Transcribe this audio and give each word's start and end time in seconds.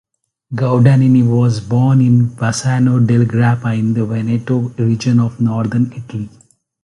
Guadagnini 0.51 1.21
was 1.23 1.59
born 1.59 2.01
in 2.01 2.29
Bassano 2.29 3.05
del 3.05 3.23
Grappa 3.25 3.77
in 3.77 3.93
the 3.93 4.03
Veneto 4.03 4.61
region 4.79 5.19
of 5.19 5.39
northern 5.39 5.93
Italy. 5.93 6.27